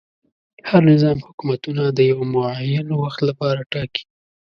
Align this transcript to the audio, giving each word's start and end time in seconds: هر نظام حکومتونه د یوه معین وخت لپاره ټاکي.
هر 0.69 0.81
نظام 0.91 1.17
حکومتونه 1.27 1.83
د 1.89 1.99
یوه 2.11 2.25
معین 2.35 2.87
وخت 3.01 3.19
لپاره 3.29 3.61
ټاکي. 3.71 4.03